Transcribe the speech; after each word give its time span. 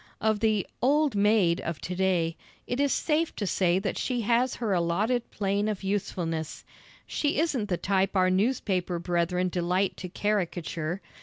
Of 0.19 0.39
the 0.39 0.65
"old 0.81 1.13
maid" 1.15 1.61
of 1.61 1.79
to 1.81 1.93
day, 1.95 2.35
it 2.65 2.79
is 2.79 2.91
safe 2.91 3.35
to 3.35 3.45
say 3.45 3.77
that 3.77 3.99
she 3.99 4.21
has 4.21 4.55
her 4.55 4.73
allotted 4.73 5.29
plane 5.29 5.67
of 5.67 5.83
usefulness. 5.83 6.65
She 7.05 7.37
isn't 7.37 7.69
the 7.69 7.77
type 7.77 8.15
our 8.15 8.31
newspaper 8.31 8.97
brethren 8.97 9.49
delight 9.49 9.97
to 9.97 10.09
caricature. 10.09 11.03